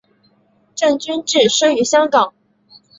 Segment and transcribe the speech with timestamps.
[0.73, 2.33] 郑君炽生于香港。